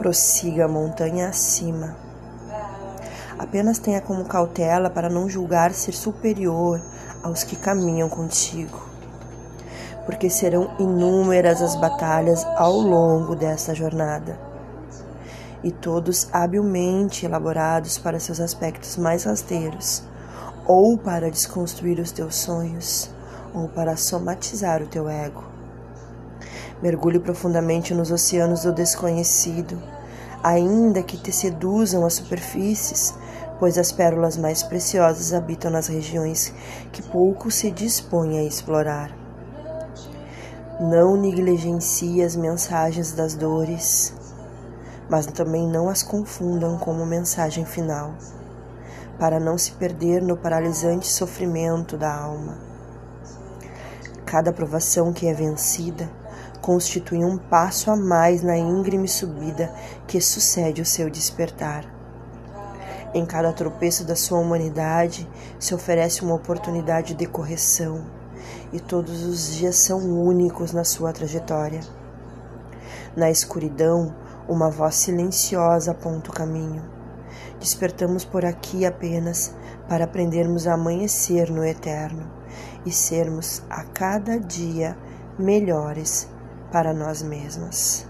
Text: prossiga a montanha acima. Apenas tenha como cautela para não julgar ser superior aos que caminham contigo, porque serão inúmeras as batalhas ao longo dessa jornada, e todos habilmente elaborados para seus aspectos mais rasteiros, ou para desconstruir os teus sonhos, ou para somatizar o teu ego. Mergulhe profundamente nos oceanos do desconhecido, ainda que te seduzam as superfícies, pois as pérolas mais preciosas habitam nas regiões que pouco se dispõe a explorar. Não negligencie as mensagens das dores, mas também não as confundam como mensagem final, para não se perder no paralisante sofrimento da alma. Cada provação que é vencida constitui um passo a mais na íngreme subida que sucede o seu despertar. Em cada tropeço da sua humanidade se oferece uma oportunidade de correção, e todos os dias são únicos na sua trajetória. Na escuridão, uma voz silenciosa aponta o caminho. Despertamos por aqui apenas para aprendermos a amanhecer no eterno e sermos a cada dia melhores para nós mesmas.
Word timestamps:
prossiga 0.00 0.64
a 0.64 0.68
montanha 0.68 1.28
acima. 1.28 1.94
Apenas 3.38 3.78
tenha 3.78 4.00
como 4.00 4.24
cautela 4.24 4.88
para 4.88 5.10
não 5.10 5.28
julgar 5.28 5.74
ser 5.74 5.92
superior 5.92 6.80
aos 7.22 7.44
que 7.44 7.54
caminham 7.54 8.08
contigo, 8.08 8.80
porque 10.06 10.30
serão 10.30 10.70
inúmeras 10.78 11.60
as 11.60 11.76
batalhas 11.76 12.42
ao 12.56 12.72
longo 12.72 13.36
dessa 13.36 13.74
jornada, 13.74 14.40
e 15.62 15.70
todos 15.70 16.28
habilmente 16.32 17.26
elaborados 17.26 17.98
para 17.98 18.18
seus 18.18 18.40
aspectos 18.40 18.96
mais 18.96 19.24
rasteiros, 19.24 20.02
ou 20.66 20.96
para 20.96 21.30
desconstruir 21.30 22.00
os 22.00 22.10
teus 22.10 22.36
sonhos, 22.36 23.10
ou 23.52 23.68
para 23.68 23.96
somatizar 23.96 24.82
o 24.82 24.86
teu 24.86 25.10
ego. 25.10 25.49
Mergulhe 26.82 27.18
profundamente 27.18 27.92
nos 27.92 28.10
oceanos 28.10 28.62
do 28.62 28.72
desconhecido, 28.72 29.78
ainda 30.42 31.02
que 31.02 31.18
te 31.18 31.30
seduzam 31.30 32.06
as 32.06 32.14
superfícies, 32.14 33.14
pois 33.58 33.76
as 33.76 33.92
pérolas 33.92 34.38
mais 34.38 34.62
preciosas 34.62 35.34
habitam 35.34 35.70
nas 35.70 35.88
regiões 35.88 36.54
que 36.90 37.02
pouco 37.02 37.50
se 37.50 37.70
dispõe 37.70 38.38
a 38.38 38.44
explorar. 38.44 39.14
Não 40.80 41.14
negligencie 41.18 42.22
as 42.22 42.34
mensagens 42.34 43.12
das 43.12 43.34
dores, 43.34 44.14
mas 45.06 45.26
também 45.26 45.68
não 45.68 45.90
as 45.90 46.02
confundam 46.02 46.78
como 46.78 47.04
mensagem 47.04 47.66
final, 47.66 48.14
para 49.18 49.38
não 49.38 49.58
se 49.58 49.72
perder 49.72 50.22
no 50.22 50.34
paralisante 50.34 51.06
sofrimento 51.06 51.98
da 51.98 52.10
alma. 52.10 52.56
Cada 54.24 54.50
provação 54.50 55.12
que 55.12 55.26
é 55.26 55.34
vencida 55.34 56.19
constitui 56.60 57.24
um 57.24 57.38
passo 57.38 57.90
a 57.90 57.96
mais 57.96 58.42
na 58.42 58.56
íngreme 58.56 59.08
subida 59.08 59.72
que 60.06 60.20
sucede 60.20 60.82
o 60.82 60.86
seu 60.86 61.10
despertar. 61.10 61.84
Em 63.12 63.26
cada 63.26 63.52
tropeço 63.52 64.04
da 64.04 64.14
sua 64.14 64.38
humanidade 64.38 65.28
se 65.58 65.74
oferece 65.74 66.22
uma 66.22 66.34
oportunidade 66.34 67.14
de 67.14 67.26
correção, 67.26 68.04
e 68.72 68.78
todos 68.78 69.24
os 69.24 69.56
dias 69.56 69.76
são 69.76 69.98
únicos 69.98 70.72
na 70.72 70.84
sua 70.84 71.12
trajetória. 71.12 71.80
Na 73.16 73.30
escuridão, 73.30 74.14
uma 74.48 74.70
voz 74.70 74.94
silenciosa 74.94 75.90
aponta 75.90 76.30
o 76.30 76.34
caminho. 76.34 76.82
Despertamos 77.58 78.24
por 78.24 78.44
aqui 78.44 78.86
apenas 78.86 79.54
para 79.88 80.04
aprendermos 80.04 80.66
a 80.66 80.74
amanhecer 80.74 81.50
no 81.50 81.64
eterno 81.64 82.30
e 82.86 82.92
sermos 82.92 83.62
a 83.68 83.82
cada 83.82 84.38
dia 84.38 84.96
melhores 85.38 86.28
para 86.70 86.92
nós 86.92 87.22
mesmas. 87.22 88.09